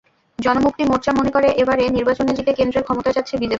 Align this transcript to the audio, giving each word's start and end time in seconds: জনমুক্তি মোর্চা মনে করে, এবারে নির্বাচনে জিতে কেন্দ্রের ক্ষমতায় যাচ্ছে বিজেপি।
জনমুক্তি 0.39 0.83
মোর্চা 0.83 1.11
মনে 1.11 1.31
করে, 1.35 1.47
এবারে 1.61 1.83
নির্বাচনে 1.89 2.31
জিতে 2.37 2.51
কেন্দ্রের 2.53 2.85
ক্ষমতায় 2.85 3.15
যাচ্ছে 3.17 3.33
বিজেপি। 3.33 3.49